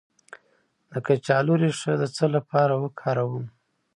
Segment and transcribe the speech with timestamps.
[0.89, 3.45] د کچالو ریښه د څه لپاره وکاروم؟